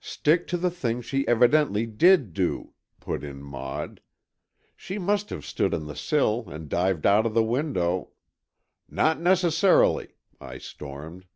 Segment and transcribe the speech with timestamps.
[0.00, 4.00] "Stick to the things she evidently did do," put in Maud.
[4.74, 8.08] "She must have stood on the sill and dived out of the window——"
[8.88, 11.26] "Not necessarily," I stormed.